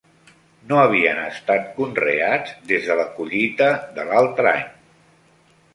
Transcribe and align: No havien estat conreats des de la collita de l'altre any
No 0.69 0.77
havien 0.83 1.19
estat 1.25 1.67
conreats 1.75 2.57
des 2.73 2.89
de 2.89 2.97
la 3.03 3.07
collita 3.21 3.71
de 4.01 4.09
l'altre 4.11 4.57
any 4.59 4.67